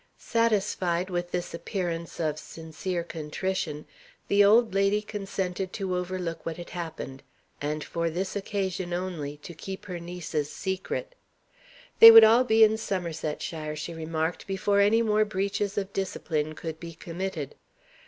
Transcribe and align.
Satisfied 0.17 1.11
with 1.11 1.29
this 1.29 1.53
appearance 1.53 2.19
of 2.19 2.39
sincere 2.39 3.03
contrition, 3.03 3.85
the 4.29 4.43
old 4.43 4.73
lady 4.73 4.99
consented 4.99 5.71
to 5.73 5.95
overlook 5.95 6.43
what 6.43 6.57
had 6.57 6.71
happened; 6.71 7.21
and, 7.61 7.83
for 7.83 8.09
this 8.09 8.35
occasion 8.35 8.93
only, 8.93 9.37
to 9.43 9.53
keep 9.53 9.85
her 9.85 9.99
niece's 9.99 10.49
secret. 10.49 11.13
They 11.99 12.09
would 12.09 12.23
all 12.23 12.43
be 12.43 12.63
in 12.63 12.79
Somersetshire, 12.79 13.75
she 13.75 13.93
remarked, 13.93 14.47
before 14.47 14.79
any 14.79 15.03
more 15.03 15.23
breaches 15.23 15.77
of 15.77 15.93
discipline 15.93 16.55
could 16.55 16.79
be 16.79 16.95
committed. 16.95 17.53